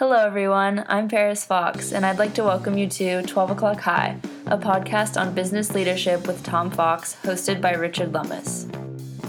[0.00, 0.82] Hello, everyone.
[0.88, 5.20] I'm Paris Fox, and I'd like to welcome you to 12 O'Clock High, a podcast
[5.20, 8.66] on business leadership with Tom Fox, hosted by Richard Lummis.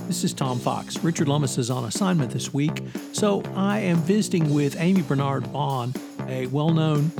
[0.07, 1.03] This is Tom Fox.
[1.03, 5.99] Richard Lummis is on assignment this week, so I am visiting with Amy Bernard Bond,
[6.29, 7.11] a well known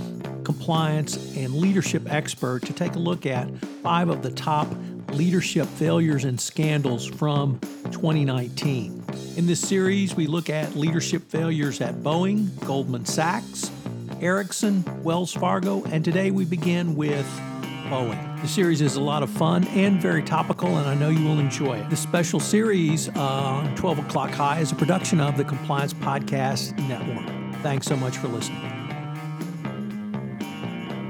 [0.45, 3.49] compliance and leadership expert, to take a look at
[3.83, 4.70] five of the top
[5.11, 7.59] leadership failures and scandals from
[7.91, 9.00] 2019.
[9.36, 13.71] In this series, we look at leadership failures at Boeing, Goldman Sachs,
[14.21, 17.25] Ericsson, Wells Fargo, and today we begin with
[17.89, 18.42] Boeing.
[18.42, 21.39] The series is a lot of fun and very topical, and I know you will
[21.39, 21.89] enjoy it.
[21.89, 26.78] This special series uh, on 12 O'Clock High is a production of the Compliance Podcast
[26.87, 27.56] Network.
[27.62, 28.62] Thanks so much for listening.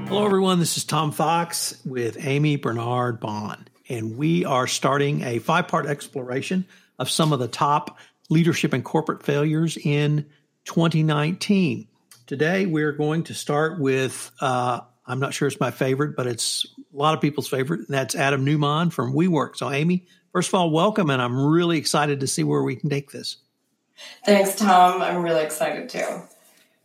[0.08, 0.58] Hello, everyone.
[0.58, 5.86] This is Tom Fox with Amy Bernard Bond, and we are starting a five part
[5.86, 6.66] exploration
[6.98, 10.26] of some of the top leadership and corporate failures in
[10.64, 11.88] 2019.
[12.26, 16.66] Today, we're going to start with, uh, I'm not sure it's my favorite, but it's
[16.78, 19.56] a lot of people's favorite, and that's Adam Neumann from WeWork.
[19.56, 22.88] So, Amy, first of all, welcome, and I'm really excited to see where we can
[22.88, 23.36] take this.
[24.24, 25.02] Thanks, Tom.
[25.02, 26.22] I'm really excited too.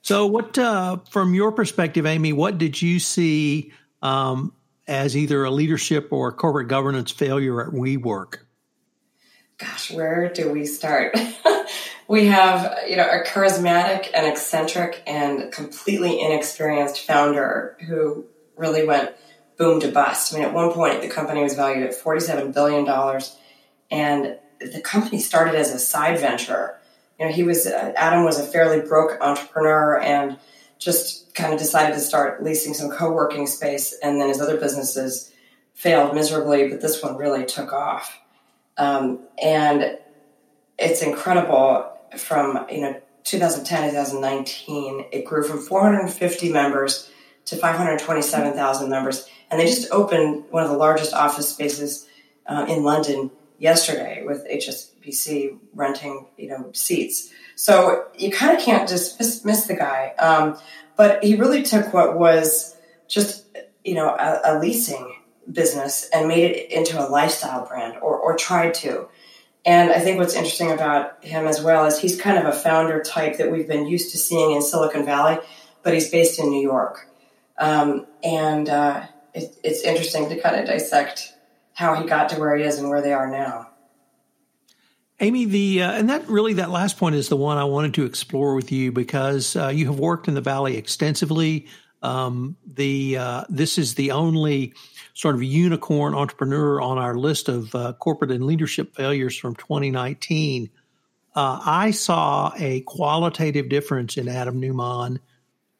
[0.02, 4.54] So, what, uh, from your perspective, Amy, what did you see um,
[4.88, 8.39] as either a leadership or corporate governance failure at WeWork?
[9.58, 11.18] Gosh, where do we start?
[12.08, 19.14] we have, you know, a charismatic and eccentric and completely inexperienced founder who really went
[19.58, 20.34] boom to bust.
[20.34, 22.88] I mean, at one point, the company was valued at $47 billion,
[23.90, 26.80] and the company started as a side venture.
[27.20, 30.38] You know, he was, uh, Adam was a fairly broke entrepreneur and
[30.78, 34.58] just kind of decided to start leasing some co working space, and then his other
[34.58, 35.34] businesses
[35.74, 38.20] failed miserably, but this one really took off.
[38.78, 39.97] Um, and
[40.78, 47.11] it's incredible from, you know, 2010 to 2019, it grew from 450 members
[47.45, 49.28] to 527,000 members.
[49.50, 52.08] And they just opened one of the largest office spaces
[52.45, 57.32] uh, in London yesterday with HSBC renting, you know, seats.
[57.55, 60.14] So you kind of can't just miss, miss the guy.
[60.20, 60.58] Um,
[60.95, 62.77] but he really took what was
[63.08, 63.45] just,
[63.83, 65.17] you know, a, a leasing
[65.52, 69.08] business and made it into a lifestyle brand or, or tried to.
[69.66, 73.02] And I think what's interesting about him as well is he's kind of a founder
[73.02, 75.40] type that we've been used to seeing in Silicon Valley,
[75.84, 77.10] but he's based in New York.
[77.58, 81.34] Um, and uh, it, it's interesting to kind of dissect
[81.74, 83.70] how he got to where he is and where they are now.
[85.20, 88.06] Amy, the uh, and that really that last point is the one I wanted to
[88.06, 91.68] explore with you because uh, you have worked in the valley extensively.
[92.02, 94.74] Um, the uh, this is the only
[95.14, 100.70] sort of unicorn entrepreneur on our list of uh, corporate and leadership failures from 2019.
[101.36, 105.20] Uh, I saw a qualitative difference in Adam Neumann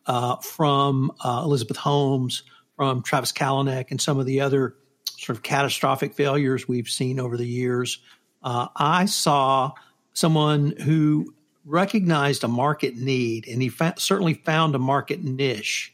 [0.08, 2.44] uh, from uh, Elizabeth Holmes,
[2.76, 4.76] from Travis Kalanick, and some of the other
[5.18, 8.00] sort of catastrophic failures we've seen over the years.
[8.44, 9.74] Uh, I saw
[10.14, 11.34] someone who
[11.66, 15.94] recognized a market need, and he fa- certainly found a market niche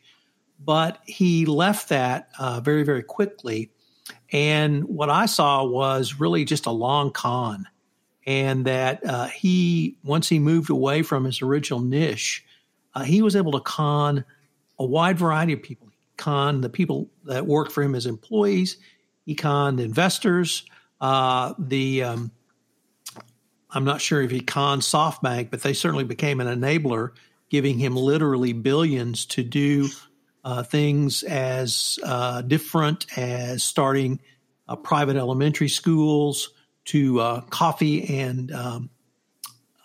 [0.66, 3.72] but he left that uh, very, very quickly.
[4.32, 7.68] And what I saw was really just a long con.
[8.26, 12.46] And that uh, he, once he moved away from his original niche,
[12.96, 14.24] uh, he was able to con
[14.80, 15.88] a wide variety of people.
[15.90, 18.78] He con the people that worked for him as employees,
[19.26, 20.64] he conned investors.
[21.02, 22.32] Uh, the um,
[23.72, 27.12] I'm not sure if he conned SoftBank, but they certainly became an enabler,
[27.50, 29.90] giving him literally billions to do
[30.44, 34.20] uh, things as uh, different as starting
[34.68, 36.50] uh, private elementary schools
[36.86, 38.90] to uh, coffee and um,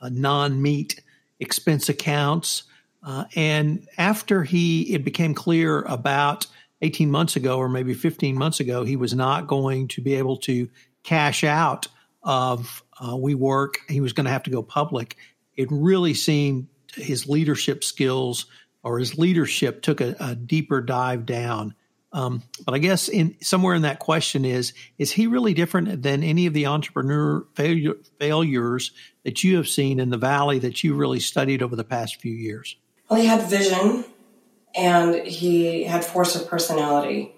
[0.00, 1.00] uh, non-meat
[1.40, 2.64] expense accounts.
[3.02, 6.46] Uh, and after he, it became clear about
[6.82, 10.36] 18 months ago, or maybe 15 months ago, he was not going to be able
[10.36, 10.68] to
[11.04, 11.86] cash out
[12.22, 13.74] of WeWork.
[13.88, 15.16] He was going to have to go public.
[15.56, 18.46] It really seemed his leadership skills
[18.82, 21.74] or his leadership took a, a deeper dive down.
[22.12, 26.22] Um, but I guess in somewhere in that question is is he really different than
[26.22, 28.92] any of the entrepreneur failure, failures
[29.24, 32.32] that you have seen in the valley that you really studied over the past few
[32.32, 32.76] years?
[33.10, 34.04] Well, he had vision
[34.74, 37.34] and he had force of personality.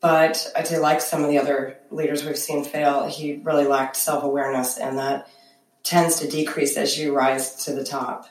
[0.00, 3.96] But I'd say, like some of the other leaders we've seen fail, he really lacked
[3.96, 5.28] self awareness, and that
[5.82, 8.26] tends to decrease as you rise to the top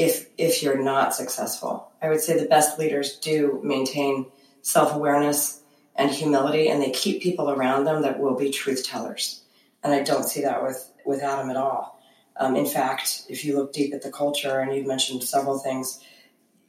[0.00, 1.92] if if you're not successful.
[2.00, 4.26] I would say the best leaders do maintain
[4.62, 5.60] self-awareness
[5.94, 9.42] and humility and they keep people around them that will be truth tellers.
[9.82, 12.00] And I don't see that with with Adam at all.
[12.36, 16.00] Um, in fact, if you look deep at the culture and you've mentioned several things,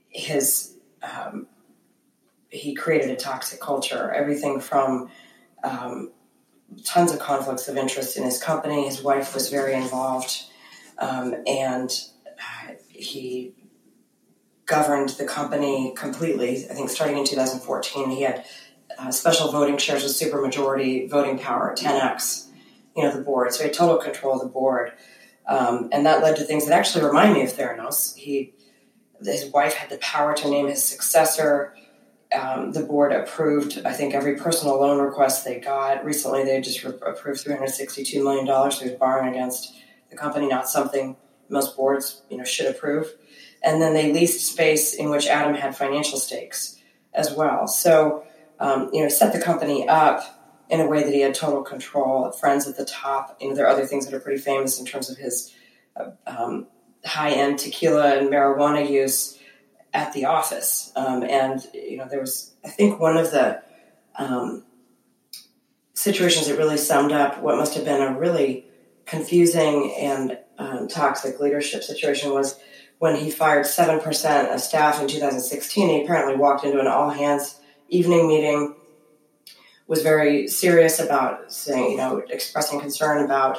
[0.09, 1.47] his um,
[2.49, 4.11] he created a toxic culture.
[4.11, 5.09] Everything from
[5.63, 6.11] um,
[6.83, 8.85] tons of conflicts of interest in his company.
[8.85, 10.43] His wife was very involved,
[10.97, 11.89] um, and
[12.27, 13.53] uh, he
[14.65, 16.65] governed the company completely.
[16.69, 18.45] I think starting in 2014, he had
[18.97, 22.47] uh, special voting shares with supermajority voting power, 10x.
[22.95, 24.91] You know the board, so he had total control of the board,
[25.47, 28.17] um, and that led to things that actually remind me of Theranos.
[28.17, 28.53] He,
[29.23, 31.73] his wife had the power to name his successor
[32.33, 36.05] um, the board approved, I think, every personal loan request they got.
[36.05, 38.45] Recently, they just re- approved $362 million.
[38.45, 39.73] He was borrowing against
[40.09, 41.17] the company, not something
[41.51, 43.13] most boards, you know, should approve.
[43.63, 46.77] And then they leased space in which Adam had financial stakes
[47.13, 47.67] as well.
[47.67, 48.23] So,
[48.59, 50.23] um, you know, set the company up
[50.69, 52.31] in a way that he had total control.
[52.31, 53.37] Friends at the top.
[53.39, 55.53] You know, there are other things that are pretty famous in terms of his
[55.95, 56.67] uh, um,
[57.05, 59.37] high-end tequila and marijuana use
[59.93, 60.91] at the office.
[60.95, 63.61] Um, and, you know, there was, I think, one of the
[64.17, 64.63] um,
[65.93, 68.65] situations that really summed up what must have been a really
[69.05, 72.59] confusing and um, toxic leadership situation was
[72.99, 75.89] when he fired 7% of staff in 2016.
[75.89, 77.59] He apparently walked into an all hands
[77.89, 78.75] evening meeting,
[79.87, 83.57] was very serious about saying, you know, expressing concern about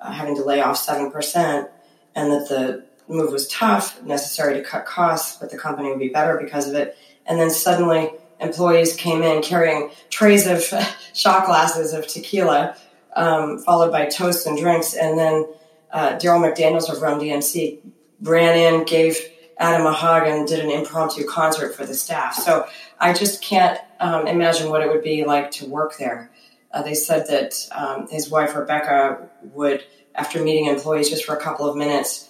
[0.00, 1.68] uh, having to lay off 7%,
[2.14, 6.10] and that the move was tough, necessary to cut costs, but the company would be
[6.10, 6.96] better because of it.
[7.26, 8.10] And then suddenly,
[8.40, 10.62] employees came in carrying trays of
[11.14, 12.76] shot glasses of tequila,
[13.16, 14.94] um, followed by toasts and drinks.
[14.94, 15.46] And then
[15.92, 17.78] uh, Darryl McDaniels of Run DMC
[18.22, 19.18] ran in, gave
[19.58, 22.34] Adam a hug, and did an impromptu concert for the staff.
[22.34, 22.66] So
[22.98, 26.30] I just can't um, imagine what it would be like to work there.
[26.72, 29.84] Uh, they said that um, his wife Rebecca would,
[30.14, 32.28] after meeting employees just for a couple of minutes,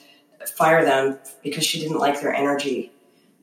[0.57, 2.93] fire them because she didn't like their energy.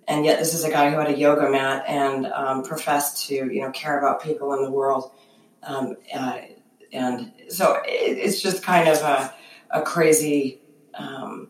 [0.08, 3.36] And yet, this is a guy who had a yoga mat and um, professed to,
[3.36, 5.12] you know, care about people in the world.
[5.64, 6.40] Um, uh,
[6.92, 9.34] and so it, it's just kind of a,
[9.70, 10.62] a crazy
[10.94, 11.50] um,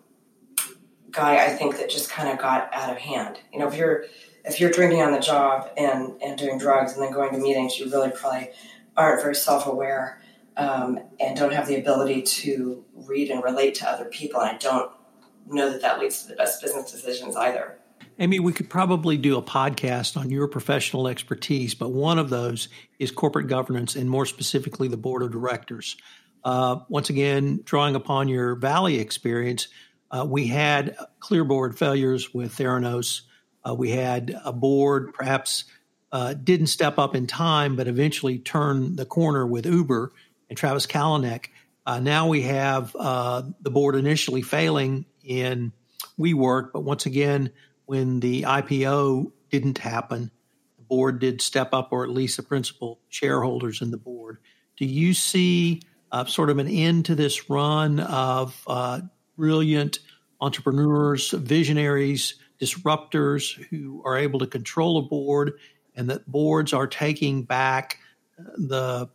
[1.12, 1.46] guy.
[1.46, 3.40] I think that just kind of got out of hand.
[3.54, 4.06] You know, if you're
[4.46, 7.80] if you're drinking on the job and and doing drugs and then going to meetings,
[7.80, 8.50] you really probably
[8.96, 10.22] aren't very self aware
[10.58, 14.42] um, and don't have the ability to read and relate to other people.
[14.42, 14.92] And I don't
[15.48, 17.80] know that that leads to the best business decisions either.
[18.20, 22.68] Amy, we could probably do a podcast on your professional expertise, but one of those
[23.00, 25.96] is corporate governance and more specifically the board of directors.
[26.44, 29.68] Uh, once again, drawing upon your Valley experience,
[30.12, 33.22] uh, we had clear board failures with Theranos.
[33.68, 35.66] Uh, we had a board perhaps
[36.12, 40.12] uh, didn't step up in time, but eventually turned the corner with Uber
[40.50, 41.48] and Travis Kalanick.
[41.86, 45.72] Uh, now we have the board initially failing in
[46.20, 47.52] WeWork, but once again,
[47.86, 50.32] when the IPO didn't happen,
[50.78, 54.38] the board did step up, or at least the principal shareholders in the board.
[54.78, 55.82] Do you see
[56.12, 59.02] uh, sort of an end to this run of uh,
[59.38, 60.00] brilliant
[60.42, 65.54] entrepreneurs, visionaries, disruptors who are able to control a board,
[65.96, 68.00] and that boards are taking back
[68.38, 69.10] the,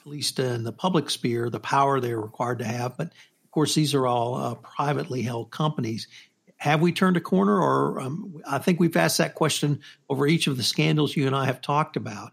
[0.00, 3.74] at least in the public sphere, the power they're required to have, but of course,
[3.74, 6.08] these are all uh, privately held companies.
[6.56, 10.46] Have we turned a corner, or um, I think we've asked that question over each
[10.46, 12.32] of the scandals you and I have talked about.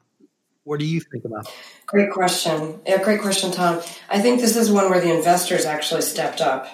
[0.69, 1.51] What do you think about?
[1.87, 2.79] Great question.
[2.85, 3.81] Yeah, great question, Tom.
[4.07, 6.67] I think this is one where the investors actually stepped up.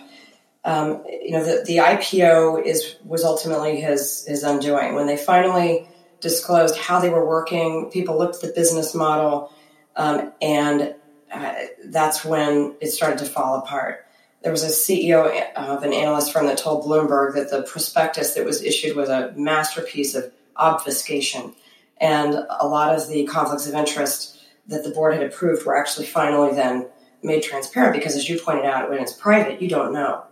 [0.66, 4.96] Um, you know, the, the IPO is was ultimately his his undoing.
[4.96, 5.88] When they finally
[6.20, 9.54] disclosed how they were working, people looked at the business model,
[9.96, 10.94] um, and
[11.32, 11.54] uh,
[11.86, 14.02] that's when it started to fall apart
[14.42, 18.46] there was a CEO of an analyst firm that told Bloomberg that the prospectus that
[18.46, 21.56] was issued was a masterpiece of obfuscation.
[22.00, 26.06] And a lot of the conflicts of interest that the board had approved were actually
[26.06, 26.88] finally then
[27.24, 30.24] made transparent because, as you pointed out, when it's private, you don't know.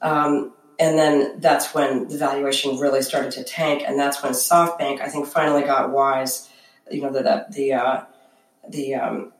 [0.00, 5.00] Um, and then that's when the valuation really started to tank, and that's when SoftBank,
[5.00, 6.50] I think, finally got wise.
[6.90, 8.04] You know, that the uh,
[8.68, 9.32] the um,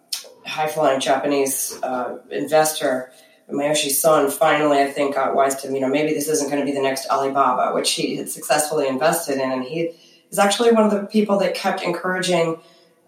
[0.47, 3.13] high flying Japanese uh, investor
[3.51, 6.67] Masayoshi Son finally, I think, got wise to, you know, maybe this isn't going to
[6.67, 9.53] be the next Alibaba, which he had successfully invested in.
[9.53, 9.93] And he
[10.35, 12.59] is actually one of the people that kept encouraging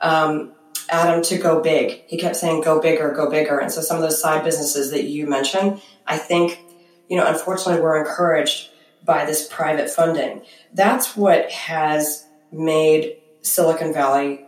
[0.00, 0.52] um,
[0.88, 2.04] Adam to go big.
[2.06, 3.58] He kept saying, go bigger, go bigger.
[3.58, 6.60] And so some of those side businesses that you mentioned, I think,
[7.08, 8.70] you know, unfortunately, were encouraged
[9.04, 10.42] by this private funding.
[10.72, 14.44] That's what has made Silicon Valley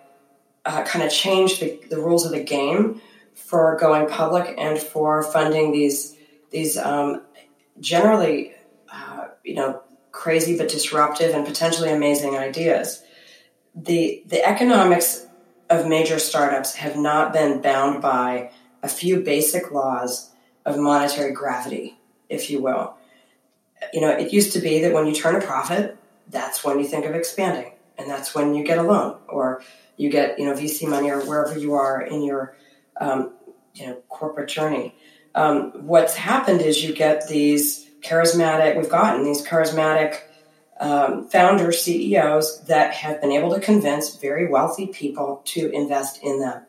[0.65, 3.01] uh, kind of change the, the rules of the game
[3.35, 6.15] for going public and for funding these
[6.51, 7.23] these um,
[7.81, 8.53] generally
[8.93, 9.83] uh, you know
[10.13, 13.03] crazy but disruptive and potentially amazing ideas.
[13.75, 15.27] The, the economics
[15.71, 18.51] of major startups have not been bound by
[18.83, 20.31] a few basic laws
[20.65, 21.99] of monetary gravity,
[22.29, 22.95] if you will.
[23.93, 25.97] You know, it used to be that when you turn a profit,
[26.29, 29.63] that's when you think of expanding, and that's when you get a loan or
[29.97, 32.57] you get you know VC money or wherever you are in your
[33.01, 33.33] um,
[33.75, 34.95] you know corporate journey.
[35.35, 38.77] Um, what's happened is you get these charismatic.
[38.77, 40.21] We've gotten these charismatic
[40.81, 46.41] um, founders, CEOs that have been able to convince very wealthy people to invest in
[46.41, 46.63] them,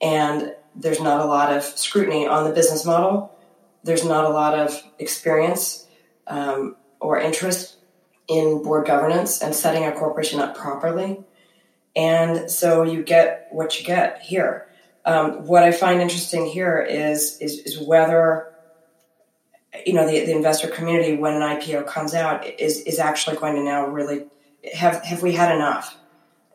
[0.00, 3.36] and there's not a lot of scrutiny on the business model.
[3.82, 5.86] There's not a lot of experience
[6.26, 7.76] um, or interest
[8.28, 11.24] in board governance and setting a corporation up properly.
[11.96, 14.68] And so you get what you get here.
[15.04, 18.52] Um, what I find interesting here is, is, is whether
[19.86, 23.54] you know the, the investor community when an IPO comes out is is actually going
[23.54, 24.26] to now really
[24.74, 25.96] have have we had enough?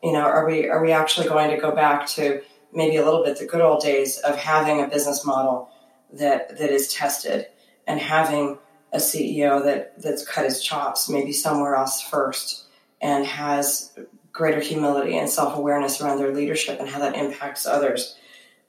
[0.02, 2.42] You know, are we are we actually going to go back to
[2.72, 5.70] maybe a little bit the good old days of having a business model
[6.12, 7.46] that that is tested
[7.86, 8.58] and having
[8.92, 12.66] a CEO that that's cut his chops maybe somewhere else first
[13.00, 13.92] and has
[14.32, 18.16] greater humility and self awareness around their leadership and how that impacts others.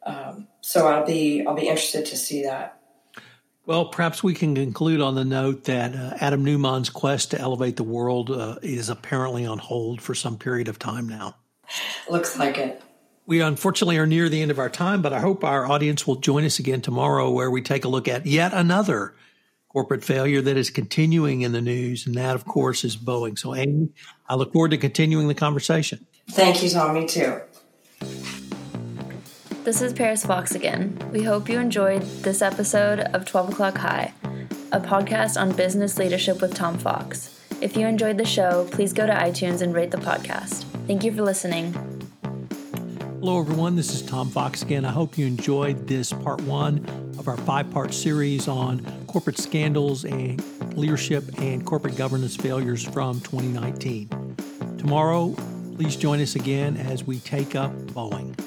[0.05, 2.79] Um, so I'll be I'll be interested to see that.
[3.67, 7.75] Well, perhaps we can conclude on the note that uh, Adam Neumann's quest to elevate
[7.75, 11.35] the world uh, is apparently on hold for some period of time now.
[12.09, 12.81] Looks like it.
[13.25, 16.15] We unfortunately are near the end of our time, but I hope our audience will
[16.15, 19.13] join us again tomorrow where we take a look at yet another
[19.67, 22.07] corporate failure that is continuing in the news.
[22.07, 23.37] And that, of course, is Boeing.
[23.37, 23.89] So, Amy,
[24.29, 26.07] I look forward to continuing the conversation.
[26.29, 26.93] Thank you, Tom.
[26.93, 27.41] Me too.
[29.67, 30.97] This is Paris Fox again.
[31.11, 34.13] We hope you enjoyed this episode of 12 O'Clock High,
[34.71, 37.37] a podcast on business leadership with Tom Fox.
[37.59, 40.63] If you enjoyed the show, please go to iTunes and rate the podcast.
[40.87, 41.73] Thank you for listening.
[43.19, 43.75] Hello, everyone.
[43.75, 44.85] This is Tom Fox again.
[44.85, 46.85] I hope you enjoyed this part one
[47.19, 50.41] of our five part series on corporate scandals and
[50.77, 54.07] leadership and corporate governance failures from 2019.
[54.77, 55.35] Tomorrow,
[55.75, 58.46] please join us again as we take up Boeing.